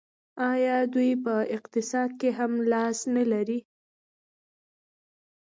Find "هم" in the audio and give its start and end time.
2.37-2.51